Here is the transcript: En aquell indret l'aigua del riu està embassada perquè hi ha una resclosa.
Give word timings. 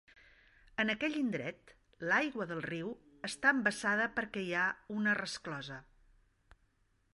En 0.83 0.91
aquell 0.93 1.17
indret 1.19 1.73
l'aigua 2.13 2.47
del 2.53 2.63
riu 2.67 2.89
està 3.31 3.53
embassada 3.57 4.09
perquè 4.17 4.45
hi 4.47 4.51
ha 4.61 4.67
una 4.99 5.17
resclosa. 5.23 5.81